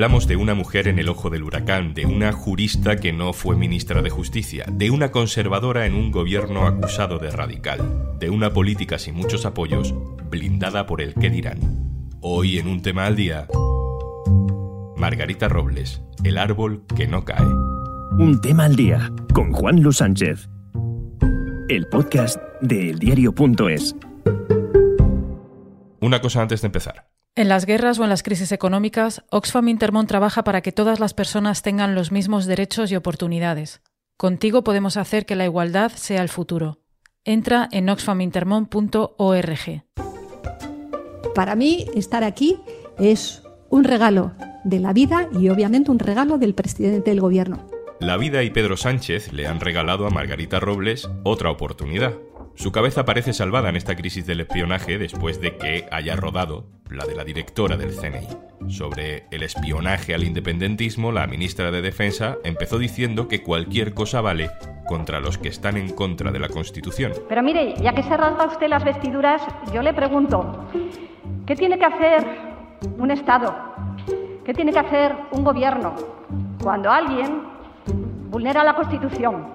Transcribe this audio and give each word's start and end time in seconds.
Hablamos 0.00 0.26
de 0.26 0.36
una 0.36 0.54
mujer 0.54 0.88
en 0.88 0.98
el 0.98 1.10
ojo 1.10 1.28
del 1.28 1.42
huracán, 1.42 1.92
de 1.92 2.06
una 2.06 2.32
jurista 2.32 2.96
que 2.96 3.12
no 3.12 3.34
fue 3.34 3.54
ministra 3.54 4.00
de 4.00 4.08
Justicia, 4.08 4.64
de 4.72 4.90
una 4.90 5.10
conservadora 5.10 5.84
en 5.84 5.92
un 5.92 6.10
gobierno 6.10 6.66
acusado 6.66 7.18
de 7.18 7.30
radical, 7.30 8.16
de 8.18 8.30
una 8.30 8.50
política 8.54 8.98
sin 8.98 9.14
muchos 9.14 9.44
apoyos, 9.44 9.94
blindada 10.30 10.86
por 10.86 11.02
el 11.02 11.12
qué 11.12 11.28
dirán. 11.28 11.58
Hoy 12.22 12.58
en 12.58 12.68
un 12.68 12.80
tema 12.80 13.04
al 13.04 13.14
día, 13.14 13.46
Margarita 14.96 15.50
Robles, 15.50 16.00
el 16.24 16.38
árbol 16.38 16.82
que 16.96 17.06
no 17.06 17.26
cae. 17.26 17.44
Un 18.18 18.40
tema 18.40 18.64
al 18.64 18.76
día 18.76 19.12
con 19.34 19.52
Juan 19.52 19.82
Luis 19.82 19.98
Sánchez. 19.98 20.48
El 21.68 21.86
podcast 21.88 22.40
de 22.62 22.88
eldiario.es. 22.88 23.94
Una 26.00 26.22
cosa 26.22 26.40
antes 26.40 26.62
de 26.62 26.68
empezar. 26.68 27.09
En 27.40 27.48
las 27.48 27.64
guerras 27.64 27.98
o 27.98 28.04
en 28.04 28.10
las 28.10 28.22
crisis 28.22 28.52
económicas, 28.52 29.24
Oxfam 29.30 29.68
Intermón 29.68 30.06
trabaja 30.06 30.44
para 30.44 30.60
que 30.60 30.72
todas 30.72 31.00
las 31.00 31.14
personas 31.14 31.62
tengan 31.62 31.94
los 31.94 32.12
mismos 32.12 32.44
derechos 32.44 32.92
y 32.92 32.96
oportunidades. 32.96 33.80
Contigo 34.18 34.62
podemos 34.62 34.98
hacer 34.98 35.24
que 35.24 35.36
la 35.36 35.46
igualdad 35.46 35.90
sea 35.90 36.20
el 36.20 36.28
futuro. 36.28 36.80
Entra 37.24 37.66
en 37.72 37.88
oxfamintermon.org. 37.88 39.84
Para 41.34 41.54
mí, 41.54 41.86
estar 41.94 42.24
aquí 42.24 42.58
es 42.98 43.42
un 43.70 43.84
regalo 43.84 44.32
de 44.64 44.80
la 44.80 44.92
vida 44.92 45.26
y 45.32 45.48
obviamente 45.48 45.90
un 45.90 45.98
regalo 45.98 46.36
del 46.36 46.52
presidente 46.52 47.08
del 47.08 47.22
gobierno. 47.22 47.66
La 48.00 48.18
vida 48.18 48.42
y 48.42 48.50
Pedro 48.50 48.76
Sánchez 48.76 49.32
le 49.32 49.46
han 49.46 49.60
regalado 49.60 50.06
a 50.06 50.10
Margarita 50.10 50.60
Robles 50.60 51.08
otra 51.24 51.50
oportunidad. 51.50 52.12
Su 52.54 52.72
cabeza 52.72 53.04
parece 53.04 53.32
salvada 53.32 53.68
en 53.68 53.76
esta 53.76 53.96
crisis 53.96 54.26
del 54.26 54.40
espionaje 54.40 54.98
después 54.98 55.40
de 55.40 55.56
que 55.56 55.86
haya 55.90 56.16
rodado 56.16 56.66
la 56.90 57.06
de 57.06 57.14
la 57.14 57.24
directora 57.24 57.76
del 57.76 57.96
CNI. 57.96 58.28
Sobre 58.68 59.24
el 59.30 59.42
espionaje 59.42 60.14
al 60.14 60.24
independentismo, 60.24 61.12
la 61.12 61.26
ministra 61.26 61.70
de 61.70 61.80
Defensa 61.80 62.36
empezó 62.44 62.78
diciendo 62.78 63.28
que 63.28 63.42
cualquier 63.42 63.94
cosa 63.94 64.20
vale 64.20 64.50
contra 64.86 65.20
los 65.20 65.38
que 65.38 65.48
están 65.48 65.76
en 65.76 65.90
contra 65.90 66.32
de 66.32 66.38
la 66.38 66.48
Constitución. 66.48 67.12
Pero 67.28 67.42
mire, 67.42 67.74
ya 67.80 67.94
que 67.94 68.02
se 68.02 68.16
rasga 68.16 68.46
usted 68.46 68.68
las 68.68 68.84
vestiduras, 68.84 69.40
yo 69.72 69.82
le 69.82 69.94
pregunto, 69.94 70.66
¿qué 71.46 71.54
tiene 71.54 71.78
que 71.78 71.84
hacer 71.84 72.26
un 72.98 73.10
Estado? 73.10 73.54
¿Qué 74.44 74.52
tiene 74.52 74.72
que 74.72 74.80
hacer 74.80 75.14
un 75.30 75.44
gobierno 75.44 75.94
cuando 76.62 76.90
alguien 76.90 77.42
vulnera 78.30 78.64
la 78.64 78.74
Constitución? 78.74 79.54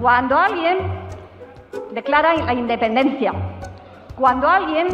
Cuando 0.00 0.36
alguien 0.36 1.03
declara 1.92 2.34
la 2.34 2.52
independencia, 2.52 3.32
cuando 4.16 4.48
alguien 4.48 4.88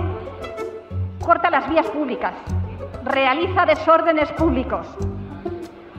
corta 1.25 1.51
las 1.51 1.69
vías 1.69 1.87
públicas, 1.89 2.33
realiza 3.05 3.67
desórdenes 3.67 4.31
públicos, 4.33 4.87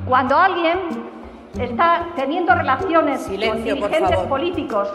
cuando 0.06 0.36
alguien 0.38 0.80
está 1.59 2.08
teniendo 2.16 2.54
relaciones 2.54 3.28
con 3.28 3.64
dirigentes 3.64 4.20
políticos 4.28 4.90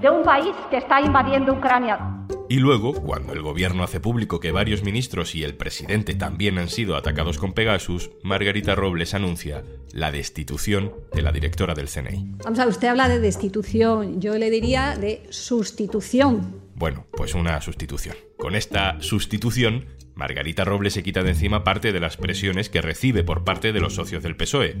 de 0.00 0.10
un 0.10 0.22
país 0.22 0.54
que 0.70 0.76
está 0.78 1.00
invadiendo 1.00 1.52
Ucrania. 1.52 2.15
Y 2.48 2.60
luego, 2.60 2.94
cuando 2.94 3.32
el 3.32 3.42
gobierno 3.42 3.82
hace 3.82 3.98
público 3.98 4.38
que 4.38 4.52
varios 4.52 4.84
ministros 4.84 5.34
y 5.34 5.42
el 5.42 5.54
presidente 5.54 6.14
también 6.14 6.58
han 6.58 6.68
sido 6.68 6.96
atacados 6.96 7.38
con 7.38 7.52
Pegasus, 7.52 8.10
Margarita 8.22 8.76
Robles 8.76 9.14
anuncia 9.14 9.64
la 9.92 10.12
destitución 10.12 10.92
de 11.12 11.22
la 11.22 11.32
directora 11.32 11.74
del 11.74 11.88
CNI. 11.88 12.36
Vamos 12.44 12.58
a 12.60 12.64
ver, 12.64 12.72
usted 12.72 12.88
habla 12.88 13.08
de 13.08 13.18
destitución, 13.18 14.20
yo 14.20 14.38
le 14.38 14.50
diría 14.50 14.96
de 14.96 15.26
sustitución. 15.30 16.60
Bueno, 16.76 17.06
pues 17.10 17.34
una 17.34 17.60
sustitución. 17.60 18.16
Con 18.36 18.54
esta 18.54 19.00
sustitución, 19.00 19.86
Margarita 20.16 20.64
Robles 20.64 20.94
se 20.94 21.02
quita 21.02 21.22
de 21.22 21.30
encima 21.30 21.62
parte 21.62 21.92
de 21.92 22.00
las 22.00 22.16
presiones 22.16 22.70
que 22.70 22.80
recibe 22.80 23.22
por 23.22 23.44
parte 23.44 23.74
de 23.74 23.80
los 23.80 23.96
socios 23.96 24.22
del 24.22 24.34
PSOE. 24.34 24.74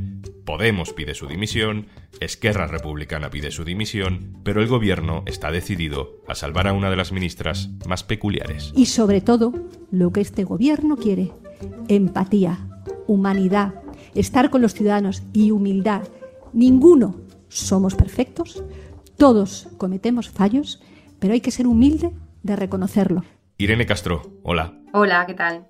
Podemos 0.46 0.94
pide 0.94 1.14
su 1.14 1.26
dimisión, 1.26 1.88
Esquerra 2.20 2.66
Republicana 2.66 3.28
pide 3.28 3.50
su 3.50 3.62
dimisión, 3.62 4.38
pero 4.44 4.62
el 4.62 4.66
gobierno 4.66 5.24
está 5.26 5.50
decidido 5.50 6.22
a 6.26 6.34
salvar 6.34 6.66
a 6.66 6.72
una 6.72 6.88
de 6.88 6.96
las 6.96 7.12
ministras 7.12 7.68
más 7.86 8.02
peculiares. 8.02 8.72
Y 8.74 8.86
sobre 8.86 9.20
todo, 9.20 9.52
lo 9.90 10.10
que 10.10 10.22
este 10.22 10.44
gobierno 10.44 10.96
quiere, 10.96 11.32
empatía, 11.88 12.58
humanidad, 13.06 13.74
estar 14.14 14.48
con 14.48 14.62
los 14.62 14.72
ciudadanos 14.72 15.22
y 15.34 15.50
humildad. 15.50 16.08
Ninguno 16.54 17.20
somos 17.48 17.94
perfectos, 17.94 18.64
todos 19.18 19.68
cometemos 19.76 20.30
fallos, 20.30 20.80
pero 21.18 21.34
hay 21.34 21.42
que 21.42 21.50
ser 21.50 21.66
humilde 21.66 22.10
de 22.42 22.56
reconocerlo. 22.56 23.22
Irene 23.58 23.86
Castro, 23.86 24.20
hola. 24.42 24.74
Hola, 24.92 25.24
¿qué 25.26 25.32
tal? 25.32 25.66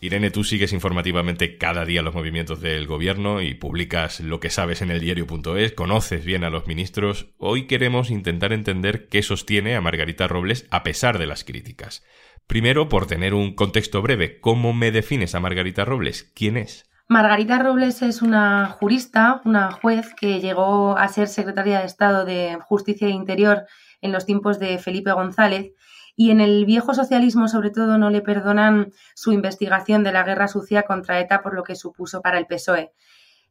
Irene, 0.00 0.30
tú 0.30 0.44
sigues 0.44 0.72
informativamente 0.72 1.58
cada 1.58 1.84
día 1.84 2.00
los 2.00 2.14
movimientos 2.14 2.62
del 2.62 2.86
gobierno 2.86 3.42
y 3.42 3.52
publicas 3.52 4.20
lo 4.20 4.40
que 4.40 4.48
sabes 4.48 4.80
en 4.80 4.90
el 4.90 5.00
diario.es, 5.00 5.72
conoces 5.72 6.24
bien 6.24 6.42
a 6.42 6.48
los 6.48 6.66
ministros. 6.66 7.34
Hoy 7.36 7.66
queremos 7.66 8.10
intentar 8.10 8.54
entender 8.54 9.08
qué 9.08 9.22
sostiene 9.22 9.76
a 9.76 9.82
Margarita 9.82 10.26
Robles 10.26 10.66
a 10.70 10.82
pesar 10.82 11.18
de 11.18 11.26
las 11.26 11.44
críticas. 11.44 12.02
Primero, 12.46 12.88
por 12.88 13.06
tener 13.06 13.34
un 13.34 13.54
contexto 13.54 14.00
breve, 14.00 14.40
¿cómo 14.40 14.72
me 14.72 14.90
defines 14.90 15.34
a 15.34 15.40
Margarita 15.40 15.84
Robles? 15.84 16.32
¿Quién 16.34 16.56
es? 16.56 16.90
Margarita 17.08 17.58
Robles 17.58 18.00
es 18.00 18.22
una 18.22 18.68
jurista, 18.68 19.42
una 19.44 19.70
juez 19.70 20.14
que 20.18 20.40
llegó 20.40 20.96
a 20.96 21.08
ser 21.08 21.28
secretaria 21.28 21.80
de 21.80 21.86
Estado 21.86 22.24
de 22.24 22.56
Justicia 22.62 23.06
e 23.06 23.10
Interior 23.10 23.66
en 24.02 24.12
los 24.12 24.26
tiempos 24.26 24.58
de 24.58 24.78
Felipe 24.78 25.12
González 25.12 25.72
y 26.14 26.30
en 26.30 26.40
el 26.40 26.66
viejo 26.66 26.92
socialismo 26.92 27.48
sobre 27.48 27.70
todo 27.70 27.96
no 27.96 28.10
le 28.10 28.20
perdonan 28.20 28.92
su 29.14 29.32
investigación 29.32 30.04
de 30.04 30.12
la 30.12 30.24
guerra 30.24 30.48
sucia 30.48 30.82
contra 30.82 31.18
ETA 31.20 31.42
por 31.42 31.54
lo 31.54 31.62
que 31.62 31.74
supuso 31.74 32.20
para 32.20 32.38
el 32.38 32.46
PSOE. 32.46 32.92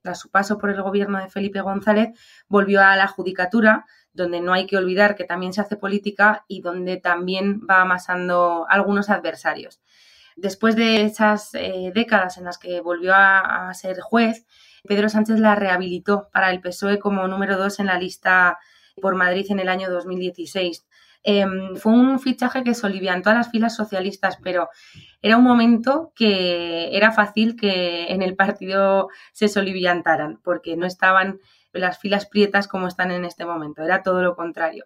Tras 0.01 0.19
su 0.19 0.29
paso 0.29 0.57
por 0.57 0.69
el 0.69 0.81
gobierno 0.81 1.19
de 1.19 1.29
Felipe 1.29 1.61
González, 1.61 2.09
volvió 2.47 2.81
a 2.81 2.95
la 2.95 3.07
judicatura, 3.07 3.85
donde 4.13 4.41
no 4.41 4.53
hay 4.53 4.65
que 4.65 4.77
olvidar 4.77 5.15
que 5.15 5.23
también 5.23 5.53
se 5.53 5.61
hace 5.61 5.77
política 5.77 6.43
y 6.47 6.61
donde 6.61 6.97
también 6.97 7.61
va 7.69 7.81
amasando 7.81 8.65
algunos 8.67 9.09
adversarios. 9.09 9.79
Después 10.35 10.75
de 10.75 11.03
esas 11.03 11.53
eh, 11.53 11.91
décadas 11.93 12.37
en 12.37 12.45
las 12.45 12.57
que 12.57 12.81
volvió 12.81 13.13
a, 13.13 13.69
a 13.69 13.73
ser 13.73 13.99
juez, 13.99 14.47
Pedro 14.83 15.07
Sánchez 15.07 15.39
la 15.39 15.55
rehabilitó 15.55 16.29
para 16.31 16.49
el 16.49 16.61
PSOE 16.61 16.97
como 16.97 17.27
número 17.27 17.57
dos 17.57 17.79
en 17.79 17.85
la 17.87 17.99
lista 17.99 18.57
por 18.99 19.15
Madrid 19.15 19.45
en 19.49 19.59
el 19.59 19.69
año 19.69 19.89
2016. 19.89 20.85
Em, 21.23 21.75
fue 21.75 21.93
un 21.93 22.19
fichaje 22.19 22.63
que 22.63 22.73
soliviantó 22.73 23.29
a 23.29 23.35
las 23.35 23.51
filas 23.51 23.75
socialistas, 23.75 24.37
pero 24.43 24.69
era 25.21 25.37
un 25.37 25.43
momento 25.43 26.11
que 26.15 26.95
era 26.95 27.11
fácil 27.11 27.55
que 27.55 28.07
en 28.07 28.21
el 28.23 28.35
partido 28.35 29.09
se 29.31 29.47
soliviantaran, 29.47 30.39
porque 30.43 30.75
no 30.75 30.85
estaban 30.87 31.39
las 31.73 31.99
filas 31.99 32.25
prietas 32.25 32.67
como 32.67 32.87
están 32.87 33.11
en 33.11 33.23
este 33.25 33.45
momento, 33.45 33.83
era 33.83 34.03
todo 34.03 34.21
lo 34.23 34.35
contrario. 34.35 34.85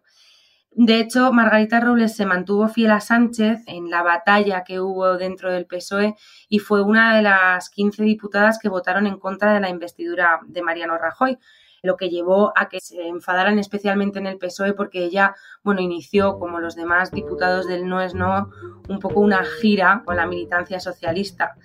De 0.77 0.99
hecho, 0.99 1.31
Margarita 1.31 1.79
Robles 1.79 2.17
se 2.17 2.25
mantuvo 2.25 2.67
fiel 2.67 2.91
a 2.91 2.99
Sánchez 2.99 3.61
en 3.65 3.89
la 3.89 4.03
batalla 4.03 4.65
que 4.65 4.81
hubo 4.81 5.17
dentro 5.17 5.49
del 5.49 5.65
PSOE 5.65 6.15
y 6.49 6.59
fue 6.59 6.81
una 6.83 7.15
de 7.15 7.21
las 7.21 7.69
15 7.69 8.03
diputadas 8.03 8.59
que 8.59 8.67
votaron 8.67 9.07
en 9.07 9.17
contra 9.17 9.53
de 9.53 9.61
la 9.61 9.69
investidura 9.69 10.41
de 10.45 10.61
Mariano 10.61 10.97
Rajoy 10.97 11.39
lo 11.85 11.97
que 11.97 12.09
llevó 12.09 12.51
a 12.55 12.67
que 12.67 12.79
se 12.79 13.07
enfadaran 13.07 13.59
especialmente 13.59 14.19
en 14.19 14.27
el 14.27 14.37
PSOE 14.37 14.73
porque 14.73 15.03
ella, 15.03 15.35
bueno, 15.63 15.81
inició, 15.81 16.39
como 16.39 16.59
los 16.59 16.75
demás 16.75 17.11
diputados 17.11 17.67
del 17.67 17.87
No 17.87 18.01
es 18.01 18.13
No, 18.13 18.49
un 18.89 18.99
poco 18.99 19.19
una 19.19 19.43
gira 19.43 20.03
con 20.05 20.17
la 20.17 20.25
militancia 20.25 20.79
socialista. 20.79 21.55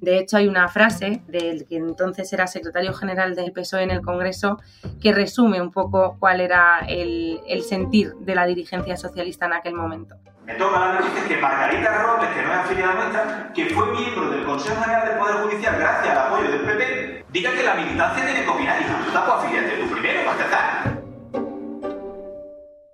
De 0.00 0.18
hecho, 0.18 0.38
hay 0.38 0.48
una 0.48 0.68
frase 0.68 1.22
del 1.28 1.66
que 1.66 1.76
entonces 1.76 2.32
era 2.32 2.46
secretario 2.46 2.94
general 2.94 3.34
del 3.34 3.52
PSOE 3.52 3.82
en 3.82 3.90
el 3.90 4.00
Congreso 4.00 4.58
que 5.00 5.12
resume 5.12 5.60
un 5.60 5.70
poco 5.70 6.16
cuál 6.18 6.40
era 6.40 6.80
el, 6.88 7.40
el 7.46 7.62
sentir 7.62 8.14
de 8.14 8.34
la 8.34 8.46
dirigencia 8.46 8.96
socialista 8.96 9.46
en 9.46 9.52
aquel 9.52 9.74
momento. 9.74 10.16
Me 10.44 10.54
toca 10.54 10.78
la 10.78 10.92
noticia 10.94 11.28
que 11.28 11.36
Margarita 11.36 12.02
Robles, 12.02 12.30
que 12.30 12.42
no 12.42 12.52
es 12.52 12.58
afiliada 12.58 12.94
nuestra, 12.94 13.52
que 13.54 13.66
fue 13.66 13.92
miembro 13.92 14.30
del 14.30 14.44
Consejo 14.44 14.82
General 14.82 15.08
del 15.08 15.18
Poder 15.18 15.36
Judicial 15.36 15.78
gracias 15.78 16.16
al 16.16 16.26
apoyo 16.26 16.50
del 16.50 16.60
PP, 16.62 17.11
diga 17.32 17.54
que 17.54 17.62
la 17.62 17.74
militancia 17.74 18.24
tiene 18.24 18.44
que 18.44 18.48
opinar. 18.48 18.80
Y 18.80 18.84
tú 18.84 19.08
estás 19.08 19.28
afiliate 19.28 19.76
tú 19.78 19.90
primero 19.92 20.24
para 20.24 20.38
empezar. 20.38 21.02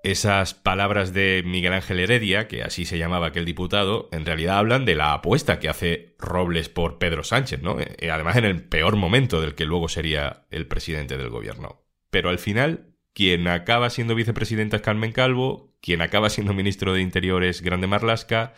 Esas 0.04 0.54
palabras 0.54 1.12
de 1.12 1.42
Miguel 1.44 1.72
Ángel 1.72 2.00
Heredia, 2.00 2.48
que 2.48 2.62
así 2.62 2.84
se 2.84 2.98
llamaba 2.98 3.26
aquel 3.26 3.44
diputado, 3.44 4.08
en 4.12 4.24
realidad 4.24 4.58
hablan 4.58 4.84
de 4.84 4.94
la 4.94 5.12
apuesta 5.12 5.58
que 5.58 5.68
hace 5.68 6.14
Robles 6.18 6.68
por 6.68 6.98
Pedro 6.98 7.24
Sánchez, 7.24 7.62
¿no? 7.62 7.78
Eh, 7.78 8.10
además 8.10 8.36
en 8.36 8.44
el 8.44 8.62
peor 8.62 8.96
momento 8.96 9.40
del 9.40 9.54
que 9.54 9.66
luego 9.66 9.88
sería 9.88 10.46
el 10.50 10.66
presidente 10.66 11.18
del 11.18 11.28
gobierno. 11.28 11.82
Pero 12.10 12.30
al 12.30 12.38
final, 12.38 12.94
quien 13.12 13.48
acaba 13.48 13.90
siendo 13.90 14.14
vicepresidenta 14.14 14.76
es 14.76 14.82
Carmen 14.82 15.12
Calvo, 15.12 15.74
quien 15.82 16.00
acaba 16.00 16.30
siendo 16.30 16.54
ministro 16.54 16.94
de 16.94 17.02
Interior 17.02 17.44
es 17.44 17.60
Grande 17.60 17.86
Marlasca. 17.86 18.54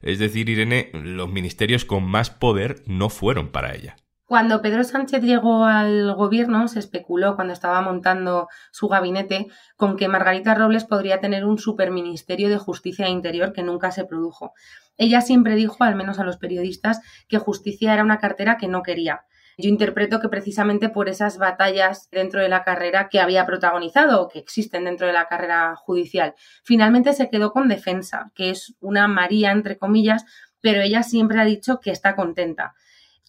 Es 0.00 0.18
decir, 0.18 0.48
Irene, 0.48 0.90
los 0.94 1.30
ministerios 1.30 1.84
con 1.84 2.04
más 2.04 2.30
poder 2.30 2.82
no 2.86 3.08
fueron 3.08 3.48
para 3.48 3.74
ella. 3.74 3.96
Cuando 4.28 4.60
Pedro 4.60 4.84
Sánchez 4.84 5.22
llegó 5.22 5.64
al 5.64 6.14
gobierno, 6.14 6.68
se 6.68 6.80
especuló 6.80 7.34
cuando 7.34 7.54
estaba 7.54 7.80
montando 7.80 8.48
su 8.70 8.86
gabinete 8.86 9.46
con 9.74 9.96
que 9.96 10.06
Margarita 10.06 10.54
Robles 10.54 10.84
podría 10.84 11.18
tener 11.18 11.46
un 11.46 11.56
superministerio 11.56 12.50
de 12.50 12.58
justicia 12.58 13.06
e 13.06 13.10
interior 13.10 13.54
que 13.54 13.62
nunca 13.62 13.90
se 13.90 14.04
produjo. 14.04 14.52
Ella 14.98 15.22
siempre 15.22 15.54
dijo, 15.54 15.82
al 15.82 15.94
menos 15.94 16.18
a 16.18 16.24
los 16.24 16.36
periodistas, 16.36 17.00
que 17.26 17.38
justicia 17.38 17.94
era 17.94 18.04
una 18.04 18.18
cartera 18.18 18.58
que 18.58 18.68
no 18.68 18.82
quería. 18.82 19.22
Yo 19.56 19.70
interpreto 19.70 20.20
que 20.20 20.28
precisamente 20.28 20.90
por 20.90 21.08
esas 21.08 21.38
batallas 21.38 22.10
dentro 22.10 22.42
de 22.42 22.50
la 22.50 22.64
carrera 22.64 23.08
que 23.08 23.20
había 23.20 23.46
protagonizado 23.46 24.20
o 24.20 24.28
que 24.28 24.40
existen 24.40 24.84
dentro 24.84 25.06
de 25.06 25.14
la 25.14 25.26
carrera 25.26 25.74
judicial, 25.74 26.34
finalmente 26.64 27.14
se 27.14 27.30
quedó 27.30 27.50
con 27.50 27.66
defensa, 27.66 28.30
que 28.34 28.50
es 28.50 28.74
una 28.80 29.08
María, 29.08 29.52
entre 29.52 29.78
comillas, 29.78 30.26
pero 30.60 30.82
ella 30.82 31.02
siempre 31.02 31.40
ha 31.40 31.46
dicho 31.46 31.80
que 31.80 31.92
está 31.92 32.14
contenta. 32.14 32.74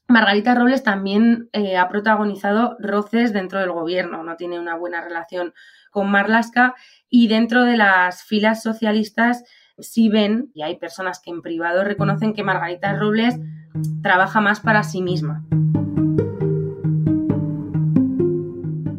Margarita 0.09 0.55
Robles 0.55 0.81
también 0.81 1.49
eh, 1.53 1.77
ha 1.77 1.87
protagonizado 1.87 2.75
roces 2.79 3.31
dentro 3.31 3.59
del 3.59 3.71
gobierno, 3.71 4.23
no 4.23 4.37
tiene 4.37 4.59
una 4.59 4.75
buena 4.75 5.01
relación 5.01 5.53
con 5.91 6.09
Marlaska 6.09 6.73
y 7.09 7.27
dentro 7.27 7.63
de 7.63 7.77
las 7.77 8.23
filas 8.23 8.63
socialistas 8.63 9.43
sí 9.77 10.09
ven, 10.09 10.49
y 10.53 10.63
hay 10.63 10.77
personas 10.77 11.21
que 11.23 11.29
en 11.29 11.41
privado 11.41 11.83
reconocen 11.83 12.33
que 12.33 12.43
Margarita 12.43 12.95
Robles 12.95 13.39
trabaja 14.01 14.41
más 14.41 14.59
para 14.59 14.83
sí 14.83 15.01
misma. 15.01 15.45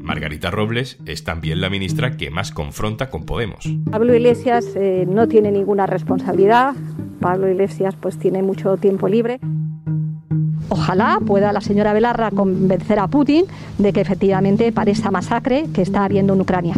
Margarita 0.00 0.50
Robles 0.50 0.98
es 1.06 1.24
también 1.24 1.60
la 1.60 1.70
ministra 1.70 2.16
que 2.16 2.30
más 2.30 2.50
confronta 2.50 3.10
con 3.10 3.26
Podemos. 3.26 3.64
Pablo 3.90 4.14
Iglesias 4.14 4.66
eh, 4.74 5.06
no 5.08 5.28
tiene 5.28 5.52
ninguna 5.52 5.86
responsabilidad. 5.86 6.74
Pablo 7.20 7.48
Iglesias 7.48 7.94
pues 8.00 8.18
tiene 8.18 8.42
mucho 8.42 8.76
tiempo 8.76 9.08
libre. 9.08 9.38
Ojalá 10.70 11.18
pueda 11.26 11.52
la 11.52 11.60
señora 11.60 11.92
Belarra 11.92 12.30
convencer 12.30 13.00
a 13.00 13.08
Putin 13.08 13.44
de 13.78 13.92
que 13.92 14.00
efectivamente 14.00 14.72
para 14.72 14.90
esa 14.90 15.10
masacre 15.10 15.66
que 15.74 15.82
está 15.82 16.04
habiendo 16.04 16.34
en 16.34 16.40
Ucrania. 16.40 16.74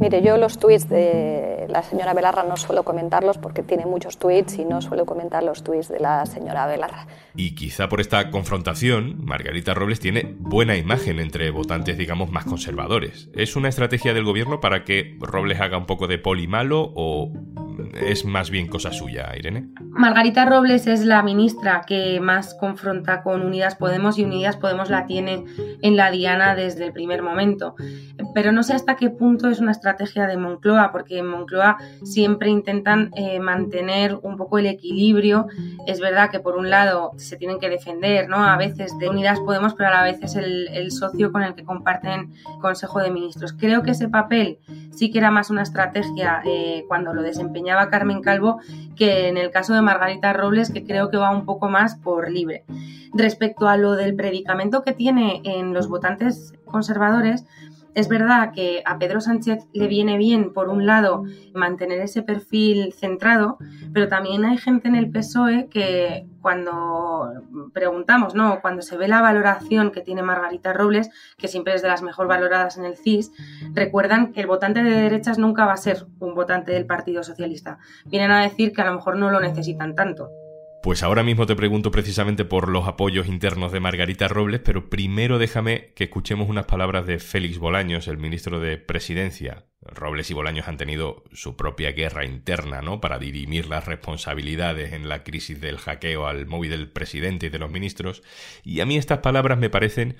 Mire, 0.00 0.22
yo 0.22 0.36
los 0.36 0.58
tweets 0.58 0.88
de 0.88 1.66
la 1.68 1.82
señora 1.82 2.14
Belarra 2.14 2.44
no 2.44 2.56
suelo 2.56 2.82
comentarlos 2.82 3.38
porque 3.38 3.62
tiene 3.62 3.84
muchos 3.84 4.18
tweets 4.18 4.58
y 4.58 4.64
no 4.64 4.80
suelo 4.80 5.06
comentar 5.06 5.42
los 5.42 5.62
tweets 5.62 5.88
de 5.88 6.00
la 6.00 6.24
señora 6.26 6.66
Belarra. 6.66 7.06
Y 7.36 7.54
quizá 7.54 7.88
por 7.88 8.00
esta 8.00 8.30
confrontación, 8.30 9.24
Margarita 9.24 9.74
Robles 9.74 10.00
tiene 10.00 10.36
buena 10.38 10.76
imagen 10.76 11.18
entre 11.18 11.50
votantes, 11.50 11.98
digamos, 11.98 12.30
más 12.30 12.44
conservadores. 12.44 13.28
¿Es 13.34 13.56
una 13.56 13.68
estrategia 13.68 14.14
del 14.14 14.24
gobierno 14.24 14.60
para 14.60 14.84
que 14.84 15.16
Robles 15.20 15.60
haga 15.60 15.78
un 15.78 15.86
poco 15.86 16.06
de 16.06 16.18
poli 16.18 16.46
malo 16.46 16.92
o 16.94 17.32
es 17.94 18.24
más 18.24 18.50
bien 18.50 18.66
cosa 18.66 18.92
suya, 18.92 19.32
Irene? 19.36 19.68
Margarita 19.90 20.44
Robles 20.44 20.86
es 20.86 21.04
la 21.04 21.22
ministra 21.22 21.82
que 21.86 22.20
más 22.20 22.54
confronta 22.54 23.22
con 23.22 23.42
Unidas 23.42 23.74
Podemos 23.74 24.18
y 24.18 24.24
Unidas 24.24 24.56
Podemos 24.56 24.90
la 24.90 25.06
tiene 25.06 25.44
en 25.82 25.96
la 25.96 26.10
diana 26.10 26.54
desde 26.54 26.86
el 26.86 26.92
primer 26.92 27.22
momento. 27.22 27.74
Pero 28.34 28.52
no 28.52 28.62
sé 28.62 28.74
hasta 28.74 28.96
qué 28.96 29.10
punto 29.10 29.48
es 29.48 29.60
una 29.60 29.72
estrategia 29.72 30.26
de 30.26 30.36
Moncloa, 30.36 30.92
porque 30.92 31.18
en 31.18 31.26
Moncloa 31.26 31.78
siempre 32.04 32.50
intentan 32.50 33.10
eh, 33.16 33.40
mantener 33.40 34.18
un 34.22 34.36
poco 34.36 34.58
el 34.58 34.66
equilibrio. 34.66 35.46
Es 35.86 36.00
verdad 36.00 36.30
que 36.30 36.40
por 36.40 36.56
un 36.56 36.70
lado 36.70 37.12
se 37.16 37.36
tienen 37.36 37.58
que 37.58 37.68
defender, 37.68 38.28
¿no? 38.28 38.36
A 38.36 38.56
veces 38.56 38.96
de 38.98 39.08
Unidas 39.08 39.40
Podemos, 39.40 39.74
pero 39.74 39.88
a 39.90 39.92
la 39.92 40.02
vez 40.02 40.18
es 40.22 40.36
el, 40.36 40.90
socio 40.90 41.32
con 41.32 41.42
el 41.42 41.54
que 41.54 41.64
comparten 41.64 42.32
Consejo 42.60 43.00
de 43.00 43.10
Ministros. 43.10 43.52
Creo 43.52 43.82
que 43.82 43.90
ese 43.90 44.08
papel 44.08 44.58
sí 44.90 45.10
que 45.10 45.18
era 45.18 45.30
más 45.30 45.50
una 45.50 45.62
estrategia 45.62 46.40
eh, 46.44 46.84
cuando 46.88 47.12
lo 47.12 47.22
desempeñaba 47.22 47.77
Carmen 47.86 48.20
Calvo 48.22 48.58
que 48.98 49.28
en 49.28 49.36
el 49.38 49.50
caso 49.50 49.74
de 49.74 49.80
Margarita 49.80 50.32
Robles, 50.32 50.70
que 50.70 50.84
creo 50.84 51.08
que 51.08 51.16
va 51.16 51.30
un 51.30 51.44
poco 51.46 51.68
más 51.68 51.94
por 51.94 52.30
libre. 52.30 52.64
Respecto 53.14 53.68
a 53.68 53.76
lo 53.76 53.92
del 53.92 54.14
predicamento 54.16 54.82
que 54.82 54.92
tiene 54.92 55.40
en 55.44 55.72
los 55.72 55.88
votantes 55.88 56.52
conservadores, 56.64 57.46
es 57.98 58.06
verdad 58.08 58.52
que 58.52 58.80
a 58.86 58.96
Pedro 58.96 59.20
Sánchez 59.20 59.66
le 59.72 59.88
viene 59.88 60.18
bien, 60.18 60.52
por 60.52 60.68
un 60.68 60.86
lado, 60.86 61.24
mantener 61.52 62.00
ese 62.00 62.22
perfil 62.22 62.92
centrado, 62.92 63.58
pero 63.92 64.06
también 64.06 64.44
hay 64.44 64.56
gente 64.56 64.86
en 64.86 64.94
el 64.94 65.10
PSOE 65.10 65.66
que 65.68 66.24
cuando 66.40 67.32
preguntamos, 67.72 68.36
¿no? 68.36 68.60
Cuando 68.60 68.82
se 68.82 68.96
ve 68.96 69.08
la 69.08 69.20
valoración 69.20 69.90
que 69.90 70.00
tiene 70.00 70.22
Margarita 70.22 70.72
Robles, 70.72 71.10
que 71.36 71.48
siempre 71.48 71.74
es 71.74 71.82
de 71.82 71.88
las 71.88 72.02
mejor 72.02 72.28
valoradas 72.28 72.78
en 72.78 72.84
el 72.84 72.96
CIS, 72.96 73.32
recuerdan 73.74 74.32
que 74.32 74.42
el 74.42 74.46
votante 74.46 74.84
de 74.84 74.92
derechas 74.92 75.36
nunca 75.36 75.66
va 75.66 75.72
a 75.72 75.76
ser 75.76 76.06
un 76.20 76.36
votante 76.36 76.70
del 76.70 76.86
Partido 76.86 77.24
Socialista. 77.24 77.78
Vienen 78.06 78.30
a 78.30 78.42
decir 78.42 78.72
que 78.72 78.82
a 78.82 78.86
lo 78.86 78.94
mejor 78.94 79.16
no 79.16 79.28
lo 79.28 79.40
necesitan 79.40 79.96
tanto. 79.96 80.30
Pues 80.80 81.02
ahora 81.02 81.24
mismo 81.24 81.44
te 81.44 81.56
pregunto 81.56 81.90
precisamente 81.90 82.44
por 82.44 82.68
los 82.68 82.86
apoyos 82.86 83.26
internos 83.26 83.72
de 83.72 83.80
Margarita 83.80 84.28
Robles, 84.28 84.60
pero 84.64 84.88
primero 84.88 85.38
déjame 85.38 85.92
que 85.96 86.04
escuchemos 86.04 86.48
unas 86.48 86.66
palabras 86.66 87.04
de 87.04 87.18
Félix 87.18 87.58
Bolaños, 87.58 88.06
el 88.06 88.16
ministro 88.16 88.60
de 88.60 88.78
Presidencia. 88.78 89.66
Robles 89.82 90.30
y 90.30 90.34
Bolaños 90.34 90.68
han 90.68 90.76
tenido 90.76 91.24
su 91.32 91.56
propia 91.56 91.90
guerra 91.92 92.24
interna, 92.24 92.80
¿no? 92.80 93.00
Para 93.00 93.18
dirimir 93.18 93.66
las 93.66 93.86
responsabilidades 93.86 94.92
en 94.92 95.08
la 95.08 95.24
crisis 95.24 95.60
del 95.60 95.78
hackeo 95.78 96.28
al 96.28 96.46
móvil 96.46 96.70
del 96.70 96.90
presidente 96.90 97.46
y 97.46 97.50
de 97.50 97.58
los 97.58 97.70
ministros. 97.70 98.22
Y 98.62 98.78
a 98.80 98.86
mí 98.86 98.96
estas 98.96 99.18
palabras 99.18 99.58
me 99.58 99.70
parecen 99.70 100.16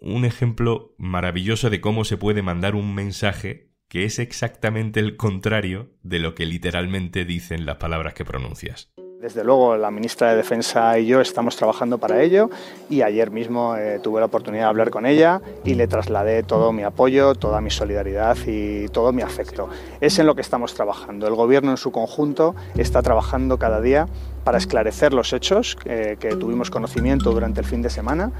un 0.00 0.24
ejemplo 0.24 0.94
maravilloso 0.98 1.70
de 1.70 1.80
cómo 1.80 2.04
se 2.04 2.16
puede 2.16 2.42
mandar 2.42 2.74
un 2.74 2.94
mensaje 2.94 3.70
que 3.88 4.04
es 4.04 4.18
exactamente 4.18 4.98
el 4.98 5.16
contrario 5.16 5.92
de 6.02 6.18
lo 6.18 6.34
que 6.34 6.46
literalmente 6.46 7.24
dicen 7.24 7.64
las 7.64 7.76
palabras 7.76 8.14
que 8.14 8.24
pronuncias. 8.24 8.92
Desde 9.24 9.42
luego, 9.42 9.78
la 9.78 9.90
ministra 9.90 10.28
de 10.28 10.36
Defensa 10.36 10.98
y 10.98 11.06
yo 11.06 11.22
estamos 11.22 11.56
trabajando 11.56 11.96
para 11.96 12.22
ello 12.22 12.50
y 12.90 13.00
ayer 13.00 13.30
mismo 13.30 13.74
eh, 13.74 13.98
tuve 14.02 14.20
la 14.20 14.26
oportunidad 14.26 14.64
de 14.64 14.68
hablar 14.68 14.90
con 14.90 15.06
ella 15.06 15.40
y 15.64 15.76
le 15.76 15.88
trasladé 15.88 16.42
todo 16.42 16.72
mi 16.74 16.82
apoyo, 16.82 17.34
toda 17.34 17.62
mi 17.62 17.70
solidaridad 17.70 18.36
y 18.46 18.86
todo 18.88 19.14
mi 19.14 19.22
afecto. 19.22 19.70
Es 20.02 20.18
en 20.18 20.26
lo 20.26 20.34
que 20.34 20.42
estamos 20.42 20.74
trabajando. 20.74 21.26
El 21.26 21.36
Gobierno 21.36 21.70
en 21.70 21.78
su 21.78 21.90
conjunto 21.90 22.54
está 22.76 23.00
trabajando 23.00 23.58
cada 23.58 23.80
día 23.80 24.08
para 24.44 24.58
esclarecer 24.58 25.14
los 25.14 25.32
hechos 25.32 25.78
eh, 25.86 26.18
que 26.20 26.36
tuvimos 26.36 26.70
conocimiento 26.70 27.32
durante 27.32 27.60
el 27.60 27.66
fin 27.66 27.80
de 27.80 27.88
semana 27.88 28.30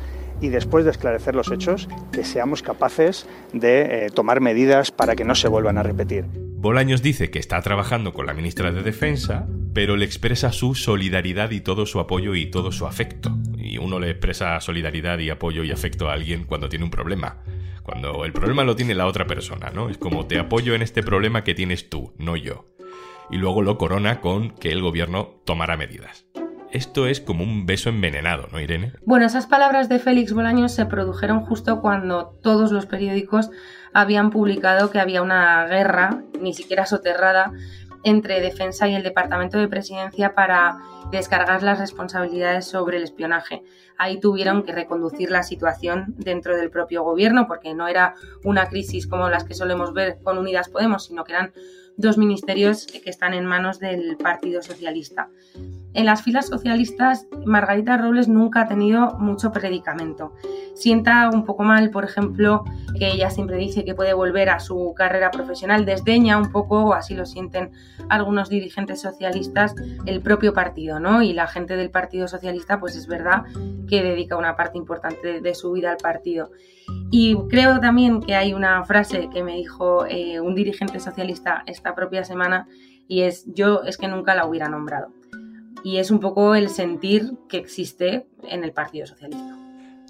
y 0.43 0.51
después 0.51 0.85
de 0.85 0.91
esclarecer 0.91 1.35
los 1.35 1.51
hechos 1.51 1.89
que 2.13 2.25
seamos 2.25 2.61
capaces 2.61 3.27
de 3.55 4.05
eh, 4.05 4.11
tomar 4.11 4.43
medidas 4.43 4.91
para 4.91 5.17
que 5.17 5.25
no 5.25 5.35
se 5.35 5.49
vuelvan 5.49 5.79
a 5.79 5.83
repetir. 5.83 6.27
Bolaños 6.29 7.01
dice 7.01 7.31
que 7.31 7.39
está 7.39 7.63
trabajando 7.63 8.13
con 8.13 8.27
la 8.27 8.35
ministra 8.35 8.71
de 8.71 8.83
Defensa, 8.83 9.47
pero 9.75 9.97
le 9.97 10.05
expresa 10.05 10.53
su 10.53 10.77
solidaridad 10.77 11.51
y 11.51 11.61
todo 11.61 11.85
su 11.85 11.99
apoyo 11.99 12.37
y 12.37 12.47
todo 12.47 12.71
su 12.71 12.87
afecto. 12.87 13.37
Y 13.59 13.79
uno 13.79 13.99
le 13.99 14.11
expresa 14.11 14.61
solidaridad 14.61 15.19
y 15.19 15.31
apoyo 15.31 15.65
y 15.65 15.73
afecto 15.73 16.09
a 16.09 16.13
alguien 16.13 16.45
cuando 16.45 16.69
tiene 16.69 16.85
un 16.85 16.93
problema. 16.93 17.43
Cuando 17.83 18.25
el 18.25 18.33
problema 18.33 18.65
lo 18.65 18.77
tiene 18.77 18.95
la 18.95 19.07
otra 19.07 19.27
persona, 19.27 19.71
¿no? 19.71 19.91
Es 19.91 19.99
como 19.99 20.27
te 20.27 20.39
apoyo 20.39 20.75
en 20.75 20.83
este 20.83 21.03
problema 21.03 21.45
que 21.45 21.55
tienes 21.55 21.91
tú, 21.91 22.15
no 22.19 22.37
yo. 22.37 22.73
Y 23.31 23.37
luego 23.37 23.63
lo 23.63 23.77
corona 23.77 24.21
con 24.21 24.51
que 24.51 24.71
el 24.71 24.81
gobierno 24.81 25.41
tomará 25.45 25.77
medidas. 25.77 26.25
Esto 26.71 27.07
es 27.07 27.21
como 27.21 27.45
un 27.45 27.67
beso 27.67 27.89
envenenado, 27.89 28.49
¿no, 28.51 28.61
Irene? 28.61 28.95
Bueno, 29.05 29.27
esas 29.27 29.47
palabras 29.47 29.89
de 29.89 30.01
Félix 30.01 30.33
Bolaños 30.33 30.73
se 30.73 30.87
produjeron 30.87 31.41
justo 31.41 31.81
cuando 31.81 32.37
todos 32.43 32.73
los 32.73 32.87
periódicos 32.87 33.51
habían 33.93 34.31
publicado 34.31 34.91
que 34.91 34.99
había 34.99 35.23
una 35.23 35.67
guerra, 35.67 36.25
ni 36.41 36.53
siquiera 36.53 36.85
soterrada, 36.85 37.53
entre 38.05 38.41
Defensa 38.41 38.87
y 38.89 38.95
el 38.95 39.03
Departamento 39.03 39.59
de 39.59 39.69
Presidencia 39.69 40.35
para 40.35 40.79
descargar 41.11 41.63
las 41.63 41.79
responsabilidades 41.79 42.67
sobre 42.67 42.99
el 42.99 43.05
espionaje. 43.05 43.63
Ahí 43.97 44.21
tuvieron 44.21 44.63
que 44.63 44.73
reconducir 44.73 45.31
la 45.31 45.43
situación 45.43 46.15
dentro 46.17 46.57
del 46.57 46.71
propio 46.71 47.03
gobierno 47.03 47.47
porque 47.47 47.75
no 47.75 47.89
era 47.89 48.15
una 48.45 48.69
crisis 48.69 49.07
como 49.07 49.29
las 49.29 49.45
que 49.45 49.55
solemos 49.55 49.93
ver 49.93 50.19
con 50.23 50.39
Unidas 50.39 50.69
Podemos, 50.69 51.05
sino 51.05 51.25
que 51.25 51.33
eran 51.33 51.53
dos 51.97 52.19
ministerios 52.19 52.87
que 52.87 53.11
están 53.11 53.35
en 53.35 53.47
manos 53.47 53.79
del 53.79 54.17
Partido 54.17 54.63
Socialista. 54.63 55.29
En 55.95 56.07
las 56.07 56.23
filas 56.23 56.49
socialistas, 56.49 57.29
Margarita 57.45 57.97
Robles 57.97 58.27
nunca 58.27 58.63
ha 58.63 58.69
tenido 58.69 59.13
mucho 59.19 59.53
predicamento. 59.53 60.33
Sienta 60.75 61.31
un 61.33 61.45
poco 61.45 61.63
mal, 61.63 61.91
por 61.91 62.05
ejemplo, 62.05 62.65
que 62.99 63.13
ella 63.13 63.31
siempre 63.31 63.57
dice 63.59 63.85
que 63.85 63.95
puede 63.95 64.13
volver 64.13 64.51
a 64.51 64.59
su 64.59 64.93
carrera 64.97 65.31
profesional, 65.31 65.85
desdeña 65.85 66.37
un 66.37 66.51
poco, 66.51 66.87
o 66.87 66.95
así 66.95 67.15
lo 67.15 67.27
sienten 67.27 67.71
algunos 68.09 68.49
dirigentes 68.49 69.01
socialistas, 69.01 69.75
el 70.05 70.21
propio 70.21 70.53
partido, 70.53 70.99
¿no? 70.99 71.23
Y 71.23 71.33
la 71.33 71.47
gente 71.47 71.77
del 71.77 71.91
Partido 71.91 72.27
Socialista, 72.27 72.81
pues 72.81 72.97
es 72.97 73.07
verdad 73.07 73.45
que 73.89 74.03
dedica 74.03 74.37
una 74.37 74.57
parte 74.57 74.79
importante 74.79 75.41
de 75.41 75.55
su 75.55 75.71
vida 75.73 75.93
al 75.93 75.99
partido. 75.99 76.51
Y 77.11 77.37
creo 77.49 77.81
también 77.81 78.21
que 78.21 78.35
hay 78.35 78.55
una 78.55 78.85
frase 78.85 79.29
que 79.33 79.43
me 79.43 79.55
dijo 79.55 80.05
eh, 80.07 80.41
un 80.41 80.55
dirigente 80.55 80.99
socialista 80.99 81.63
esta 81.67 81.95
propia 81.95 82.25
semana 82.25 82.67
y 83.07 83.23
es 83.23 83.45
yo 83.55 83.83
es 83.85 83.99
que 83.99 84.09
nunca 84.09 84.35
la 84.35 84.47
hubiera 84.47 84.69
nombrado. 84.69 85.13
Y 85.85 85.99
es 85.99 86.11
un 86.11 86.19
poco 86.19 86.55
el 86.55 86.71
sentir 86.71 87.33
que 87.49 87.59
existe 87.59 88.27
en 88.49 88.65
el 88.65 88.73
Partido 88.73 89.07
Socialista. 89.07 89.57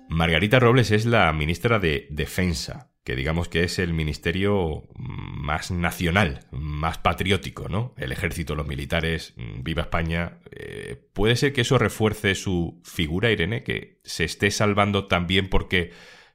Margarita 0.08 0.60
Robles 0.60 0.92
es 0.92 1.04
la 1.04 1.32
ministra 1.32 1.78
de 1.78 2.06
Defensa, 2.10 2.90
que 3.02 3.16
digamos 3.16 3.48
que 3.48 3.64
es 3.64 3.78
el 3.78 3.92
ministerio 3.92 4.84
más 4.94 5.70
nacional, 5.70 6.40
más 6.52 6.98
patriótico, 6.98 7.68
¿no? 7.68 7.92
El 7.96 8.12
ejército, 8.12 8.54
los 8.54 8.66
militares, 8.66 9.34
viva 9.36 9.82
España, 9.82 10.38
Eh, 10.52 10.96
¿Puede 11.12 11.36
ser 11.36 11.52
que 11.52 11.62
eso 11.62 11.78
refuerce 11.78 12.34
su 12.34 12.80
figura, 12.84 13.30
Irene, 13.30 13.62
que 13.62 13.98
se 14.04 14.24
esté 14.24 14.50
salvando 14.50 15.06
también 15.06 15.48
porque 15.48 15.90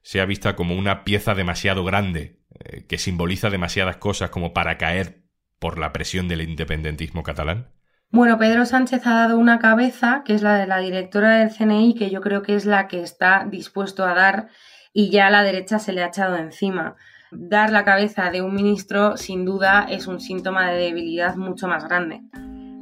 sea 0.09 0.25
vista 0.25 0.55
como 0.55 0.75
una 0.75 1.03
pieza 1.03 1.35
demasiado 1.35 1.83
grande, 1.83 2.41
eh, 2.61 2.87
que 2.87 2.97
simboliza 2.97 3.51
demasiadas 3.51 3.97
cosas 3.97 4.31
como 4.31 4.53
para 4.53 4.79
caer 4.79 5.21
por 5.59 5.77
la 5.77 5.93
presión 5.93 6.27
del 6.27 6.41
independentismo 6.41 7.21
catalán? 7.21 7.67
Bueno, 8.09 8.39
Pedro 8.39 8.65
Sánchez 8.65 9.05
ha 9.05 9.13
dado 9.13 9.37
una 9.37 9.59
cabeza, 9.59 10.23
que 10.25 10.33
es 10.33 10.41
la 10.41 10.55
de 10.55 10.65
la 10.65 10.79
directora 10.79 11.37
del 11.37 11.51
CNI, 11.51 11.93
que 11.93 12.09
yo 12.09 12.21
creo 12.21 12.41
que 12.41 12.55
es 12.55 12.65
la 12.65 12.87
que 12.87 13.03
está 13.03 13.45
dispuesto 13.51 14.03
a 14.03 14.15
dar 14.15 14.47
y 14.93 15.11
ya 15.11 15.27
a 15.27 15.29
la 15.29 15.43
derecha 15.43 15.77
se 15.77 15.93
le 15.93 16.01
ha 16.01 16.07
echado 16.07 16.37
encima. 16.37 16.95
Dar 17.29 17.69
la 17.69 17.85
cabeza 17.85 18.31
de 18.31 18.41
un 18.41 18.55
ministro, 18.55 19.15
sin 19.15 19.45
duda, 19.45 19.85
es 19.87 20.07
un 20.07 20.19
síntoma 20.19 20.71
de 20.71 20.79
debilidad 20.79 21.35
mucho 21.35 21.67
más 21.67 21.83
grande. 21.83 22.23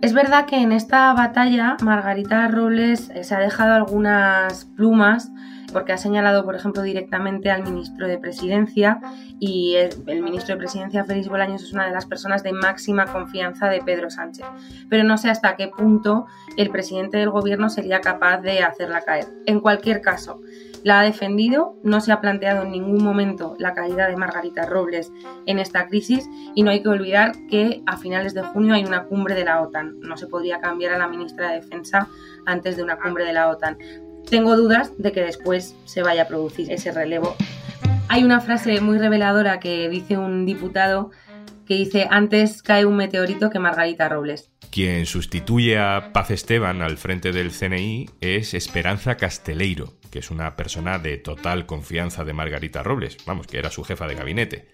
Es 0.02 0.14
verdad 0.14 0.46
que 0.46 0.62
en 0.62 0.72
esta 0.72 1.12
batalla 1.12 1.76
Margarita 1.84 2.48
Robles 2.48 3.10
eh, 3.10 3.26
se 3.26 3.36
ha 3.36 3.40
dejado 3.40 3.74
algunas 3.74 4.64
plumas 4.78 5.30
porque 5.72 5.94
ha 5.94 5.98
señalado, 5.98 6.46
por 6.46 6.56
ejemplo, 6.56 6.82
directamente 6.82 7.52
al 7.52 7.64
ministro 7.64 8.08
de 8.08 8.18
Presidencia 8.18 9.00
y 9.40 9.76
el, 9.76 10.22
ministro 10.22 10.56
de 10.56 10.60
Presidencia, 10.60 11.04
Félix 11.04 11.28
Bolaños, 11.28 11.64
es 11.64 11.74
una 11.74 11.86
de 11.86 11.92
las 11.92 12.06
personas 12.06 12.44
de 12.44 12.54
máxima 12.54 13.06
confianza 13.06 13.68
de 13.70 13.82
Pedro 13.82 14.10
Sánchez. 14.10 14.46
Pero 14.90 15.04
no 15.04 15.18
sé 15.18 15.30
hasta 15.30 15.56
qué 15.56 15.68
punto 15.68 16.26
el 16.56 16.70
presidente 16.70 17.18
del 17.18 17.30
gobierno 17.30 17.70
sería 17.70 18.02
capaz 18.02 18.42
de 18.42 18.64
hacerla 18.64 19.02
caer. 19.02 19.26
En 19.46 19.60
cualquier 19.60 20.02
caso, 20.02 20.42
la 20.84 21.02
ha 21.02 21.04
defendido, 21.04 21.76
no 21.84 22.00
se 22.02 22.12
ha 22.12 22.22
planteado 22.22 22.64
en 22.64 22.72
ningún 22.72 23.04
momento 23.04 23.56
la 23.60 23.74
caída 23.74 24.08
de 24.08 24.16
Margarita 24.16 24.66
Robles 24.66 25.12
en 25.46 25.60
esta 25.60 25.88
crisis 25.88 26.30
y 26.56 26.64
no 26.64 26.72
hay 26.72 26.82
que 26.82 26.90
olvidar 26.90 27.34
que 27.50 27.84
a 27.86 27.98
finales 27.98 28.34
de 28.34 28.44
junio 28.44 28.74
hay 28.74 28.86
una 28.86 29.06
cumbre 29.06 29.36
de 29.36 29.44
la 29.44 29.62
OTAN. 29.62 30.00
No 30.00 30.18
se 30.18 30.28
podría 30.28 30.62
cambiar 30.62 30.94
a 30.94 30.98
la 30.98 31.08
ministra 31.08 31.50
de 31.50 31.56
Defensa 31.56 32.08
antes 32.46 32.78
de 32.78 32.84
una 32.84 32.98
cumbre 32.98 33.26
de 33.26 33.34
la 33.34 33.50
OTAN. 33.50 33.78
Tengo 34.30 34.58
dudas 34.58 34.92
de 34.98 35.14
que 35.14 35.22
después 35.22 35.76
se 35.86 36.04
vaya 36.04 36.24
a 36.24 36.28
producir 36.28 36.70
ese 36.72 36.92
relevo. 36.92 37.36
Hay 38.10 38.24
una 38.24 38.42
frase 38.42 38.82
muy 38.82 38.98
reveladora 38.98 39.60
que 39.60 39.88
dice 39.88 40.18
un 40.18 40.46
diputado 40.46 41.12
que 41.66 41.76
dice 41.76 42.08
antes 42.10 42.62
cae 42.62 42.86
un 42.86 42.96
meteorito 42.96 43.50
que 43.50 43.60
Margarita 43.60 44.10
Robles. 44.10 44.52
Quien 44.72 45.06
sustituye 45.06 45.78
a 45.78 46.12
Paz 46.14 46.32
Esteban 46.32 46.82
al 46.82 46.98
frente 46.98 47.32
del 47.32 47.52
CNI 47.52 48.10
es 48.22 48.54
Esperanza 48.54 49.16
Casteleiro, 49.16 49.94
que 50.12 50.20
es 50.20 50.30
una 50.30 50.56
persona 50.56 51.00
de 51.00 51.18
total 51.18 51.66
confianza 51.66 52.24
de 52.26 52.34
Margarita 52.34 52.84
Robles, 52.84 53.18
vamos, 53.26 53.48
que 53.48 53.60
era 53.60 53.70
su 53.70 53.84
jefa 53.84 54.08
de 54.08 54.16
gabinete. 54.16 54.68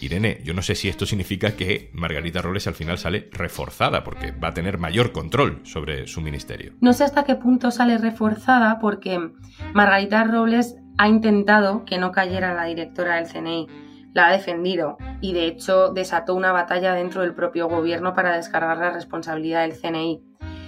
Irene, 0.00 0.40
yo 0.44 0.54
no 0.54 0.62
sé 0.62 0.74
si 0.74 0.88
esto 0.88 1.06
significa 1.06 1.52
que 1.56 1.90
Margarita 1.92 2.42
Robles 2.42 2.66
al 2.66 2.74
final 2.74 2.98
sale 2.98 3.28
reforzada, 3.32 4.04
porque 4.04 4.32
va 4.32 4.48
a 4.48 4.54
tener 4.54 4.78
mayor 4.78 5.12
control 5.12 5.60
sobre 5.64 6.06
su 6.06 6.20
ministerio. 6.20 6.72
No 6.80 6.92
sé 6.92 7.04
hasta 7.04 7.24
qué 7.24 7.36
punto 7.36 7.70
sale 7.70 7.98
reforzada, 7.98 8.78
porque 8.80 9.30
Margarita 9.72 10.24
Robles 10.24 10.76
ha 10.98 11.08
intentado 11.08 11.84
que 11.84 11.98
no 11.98 12.12
cayera 12.12 12.54
la 12.54 12.64
directora 12.64 13.16
del 13.16 13.28
CNI. 13.28 13.66
La 14.12 14.28
ha 14.28 14.32
defendido 14.32 14.96
y 15.20 15.32
de 15.32 15.46
hecho 15.46 15.92
desató 15.92 16.34
una 16.34 16.52
batalla 16.52 16.94
dentro 16.94 17.22
del 17.22 17.34
propio 17.34 17.68
gobierno 17.68 18.14
para 18.14 18.36
descargar 18.36 18.78
la 18.78 18.92
responsabilidad 18.92 19.62
del 19.62 19.78
CNI. 19.78 20.22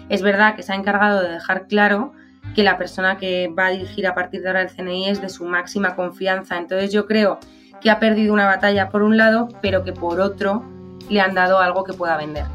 Es 0.09 0.23
verdad 0.23 0.57
que 0.57 0.65
se 0.65 0.73
ha 0.73 0.77
encargado 0.77 1.23
de 1.23 1.31
dejar 1.31 1.69
claro 1.69 2.13
que 2.55 2.65
la 2.65 2.79
persona 2.79 3.19
que 3.19 3.49
va 3.49 3.67
a 3.67 3.71
dirigir 3.71 4.07
a 4.07 4.15
partir 4.15 4.43
de 4.43 4.49
ahora 4.49 4.63
el 4.63 4.71
CNI 4.71 5.11
es 5.11 5.21
de 5.21 5.29
su 5.29 5.45
máxima 5.45 5.95
confianza. 5.95 6.59
Entonces 6.59 6.93
yo 6.93 7.07
creo 7.07 7.39
que 7.81 7.91
ha 7.91 7.99
perdido 8.01 8.33
una 8.33 8.47
batalla 8.47 8.89
por 8.89 9.03
un 9.03 9.17
lado, 9.17 9.49
pero 9.61 9.85
que 9.85 9.93
por 9.93 10.21
otro 10.21 10.65
le 11.09 11.21
han 11.21 11.35
dado 11.35 11.59
algo 11.59 11.85
que 11.85 11.93
pueda 11.93 12.17
vender. 12.17 12.47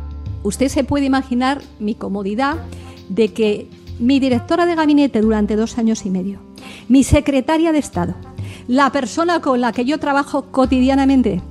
Usted 0.44 0.68
se 0.68 0.84
puede 0.84 1.06
imaginar 1.06 1.62
mi 1.80 1.96
comodidad 1.96 2.56
de 3.10 3.34
que 3.34 3.68
mi 4.00 4.20
directora 4.20 4.66
de 4.66 4.75
gabinete 4.75 5.22
durante 5.22 5.56
dos 5.56 5.78
años 5.78 6.06
y 6.06 6.10
medio, 6.10 6.40
mi 6.88 7.04
secretaria 7.04 7.72
de 7.72 7.80
Estado, 7.80 8.16
la 8.68 8.92
persona 8.92 9.42
con 9.42 9.62
la 9.62 9.72
que 9.72 9.86
yo 9.86 10.00
trabajo 10.00 10.44
cotidianamente, 10.51 11.42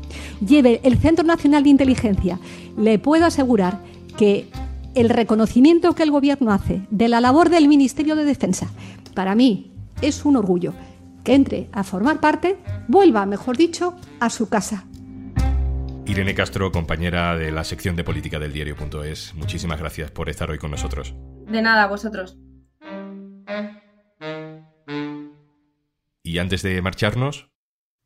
lleve 0.44 0.80
el 0.82 0.98
Centro 0.98 1.24
Nacional 1.24 1.62
de 1.62 1.70
Inteligencia, 1.70 2.38
le 2.76 2.98
puedo 2.98 3.26
asegurar 3.26 3.78
que 4.16 4.48
el 4.94 5.08
reconocimiento 5.08 5.94
que 5.94 6.02
el 6.02 6.10
Gobierno 6.10 6.50
hace 6.50 6.82
de 6.90 7.08
la 7.08 7.20
labor 7.20 7.48
del 7.48 7.68
Ministerio 7.68 8.16
de 8.16 8.24
Defensa, 8.24 8.68
para 9.14 9.34
mí 9.34 9.70
es 10.02 10.24
un 10.24 10.36
orgullo 10.36 10.72
que 11.24 11.34
entre 11.34 11.68
a 11.72 11.84
formar 11.84 12.20
parte, 12.20 12.56
vuelva, 12.90 13.24
mejor 13.24 13.56
dicho, 13.56 13.96
a 14.18 14.30
su 14.30 14.48
casa. 14.48 14.84
Irene 16.06 16.34
Castro, 16.34 16.72
compañera 16.72 17.36
de 17.36 17.52
la 17.52 17.62
sección 17.62 17.94
de 17.94 18.02
política 18.02 18.40
del 18.40 18.52
diario.es, 18.52 19.34
muchísimas 19.34 19.78
gracias 19.78 20.10
por 20.10 20.28
estar 20.28 20.50
hoy 20.50 20.58
con 20.58 20.72
nosotros. 20.72 21.14
De 21.46 21.62
nada, 21.62 21.86
vosotros. 21.86 22.36
Y 26.24 26.38
antes 26.38 26.62
de 26.62 26.82
marcharnos, 26.82 27.50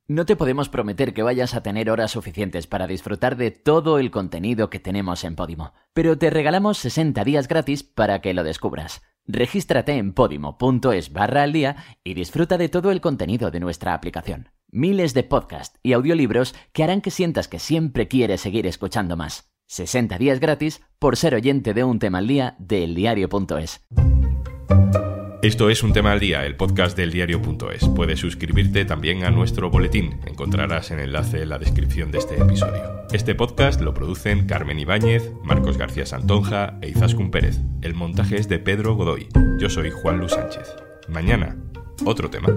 no 0.06 0.26
te 0.26 0.36
podemos 0.36 0.68
prometer 0.68 1.14
que 1.14 1.22
vayas 1.22 1.54
a 1.54 1.62
tener 1.62 1.88
horas 1.88 2.10
suficientes 2.10 2.66
para 2.66 2.86
disfrutar 2.86 3.36
de 3.36 3.50
todo 3.50 3.98
el 3.98 4.10
contenido 4.10 4.68
que 4.68 4.80
tenemos 4.80 5.24
en 5.24 5.34
Podimo, 5.34 5.72
pero 5.94 6.18
te 6.18 6.28
regalamos 6.28 6.76
60 6.76 7.24
días 7.24 7.48
gratis 7.48 7.82
para 7.82 8.20
que 8.20 8.34
lo 8.34 8.44
descubras. 8.44 9.00
Regístrate 9.26 9.92
en 9.92 10.12
podimo.es 10.12 11.10
barra 11.10 11.44
al 11.44 11.54
día 11.54 11.76
y 12.04 12.12
disfruta 12.12 12.58
de 12.58 12.68
todo 12.68 12.90
el 12.90 13.00
contenido 13.00 13.50
de 13.50 13.60
nuestra 13.60 13.94
aplicación. 13.94 14.50
Miles 14.76 15.14
de 15.14 15.22
podcasts 15.22 15.78
y 15.84 15.92
audiolibros 15.92 16.52
que 16.72 16.82
harán 16.82 17.00
que 17.00 17.12
sientas 17.12 17.46
que 17.46 17.60
siempre 17.60 18.08
quieres 18.08 18.40
seguir 18.40 18.66
escuchando 18.66 19.16
más. 19.16 19.52
60 19.68 20.18
días 20.18 20.40
gratis 20.40 20.82
por 20.98 21.16
ser 21.16 21.36
oyente 21.36 21.74
de 21.74 21.84
un 21.84 22.00
tema 22.00 22.18
al 22.18 22.26
día 22.26 22.56
de 22.58 22.82
eldiario.es. 22.82 23.86
Esto 25.42 25.70
es 25.70 25.80
Un 25.84 25.92
tema 25.92 26.10
al 26.10 26.18
día, 26.18 26.44
el 26.44 26.56
podcast 26.56 26.96
del 26.96 27.12
diario.es. 27.12 27.88
Puedes 27.94 28.18
suscribirte 28.18 28.84
también 28.84 29.22
a 29.22 29.30
nuestro 29.30 29.70
boletín. 29.70 30.18
Encontrarás 30.26 30.90
el 30.90 30.98
enlace 30.98 31.42
en 31.42 31.50
la 31.50 31.60
descripción 31.60 32.10
de 32.10 32.18
este 32.18 32.40
episodio. 32.40 33.06
Este 33.12 33.36
podcast 33.36 33.80
lo 33.80 33.94
producen 33.94 34.48
Carmen 34.48 34.80
Ibáñez, 34.80 35.30
Marcos 35.44 35.78
García 35.78 36.04
Santonja 36.04 36.78
e 36.82 36.88
Izaskun 36.88 37.30
Pérez. 37.30 37.60
El 37.80 37.94
montaje 37.94 38.40
es 38.40 38.48
de 38.48 38.58
Pedro 38.58 38.96
Godoy. 38.96 39.28
Yo 39.60 39.70
soy 39.70 39.92
Juan 39.92 40.18
Luis 40.18 40.32
Sánchez. 40.32 40.66
Mañana, 41.08 41.56
otro 42.04 42.28
tema. 42.28 42.48